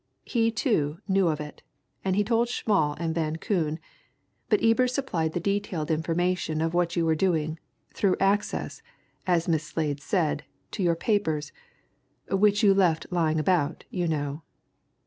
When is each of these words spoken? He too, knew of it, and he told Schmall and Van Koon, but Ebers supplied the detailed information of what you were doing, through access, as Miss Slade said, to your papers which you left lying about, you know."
He 0.25 0.49
too, 0.49 0.97
knew 1.07 1.27
of 1.27 1.39
it, 1.39 1.61
and 2.03 2.15
he 2.15 2.23
told 2.23 2.47
Schmall 2.47 2.95
and 2.99 3.13
Van 3.13 3.35
Koon, 3.35 3.77
but 4.49 4.59
Ebers 4.63 4.95
supplied 4.95 5.33
the 5.33 5.39
detailed 5.39 5.91
information 5.91 6.59
of 6.59 6.73
what 6.73 6.95
you 6.95 7.05
were 7.05 7.13
doing, 7.13 7.59
through 7.93 8.15
access, 8.19 8.81
as 9.27 9.47
Miss 9.47 9.63
Slade 9.63 10.01
said, 10.01 10.43
to 10.71 10.81
your 10.81 10.95
papers 10.95 11.51
which 12.31 12.63
you 12.63 12.73
left 12.73 13.05
lying 13.11 13.39
about, 13.39 13.83
you 13.91 14.07
know." 14.07 14.41